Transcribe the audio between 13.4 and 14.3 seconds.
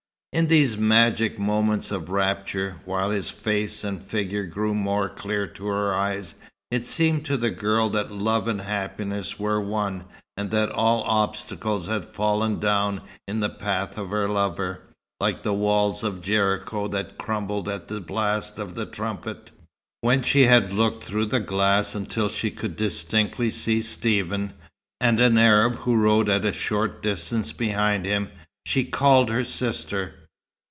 the path of her